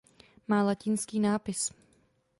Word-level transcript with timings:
Má 0.47 0.63
latinský 0.63 1.19
nápis. 1.19 1.71